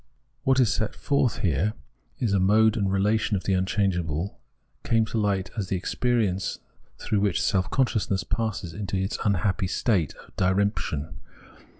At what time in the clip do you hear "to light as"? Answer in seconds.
5.05-5.67